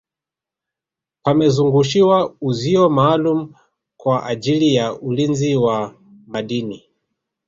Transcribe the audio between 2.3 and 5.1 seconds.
uzio maalumu kwa ajili ya